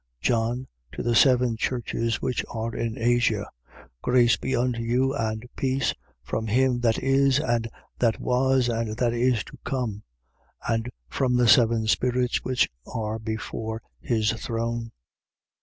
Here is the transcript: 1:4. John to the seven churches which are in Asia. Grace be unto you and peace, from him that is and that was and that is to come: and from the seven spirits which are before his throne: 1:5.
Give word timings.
1:4. 0.21 0.25
John 0.25 0.67
to 0.93 1.03
the 1.03 1.13
seven 1.13 1.57
churches 1.57 2.23
which 2.23 2.43
are 2.49 2.73
in 2.75 2.97
Asia. 2.97 3.45
Grace 4.01 4.35
be 4.35 4.55
unto 4.55 4.79
you 4.81 5.13
and 5.13 5.47
peace, 5.55 5.93
from 6.23 6.47
him 6.47 6.79
that 6.79 6.97
is 6.97 7.37
and 7.37 7.67
that 7.99 8.19
was 8.19 8.67
and 8.67 8.97
that 8.97 9.13
is 9.13 9.43
to 9.43 9.59
come: 9.63 10.01
and 10.67 10.89
from 11.07 11.35
the 11.37 11.47
seven 11.47 11.85
spirits 11.85 12.43
which 12.43 12.67
are 12.87 13.19
before 13.19 13.79
his 13.99 14.31
throne: 14.31 14.85
1:5. 14.85 14.91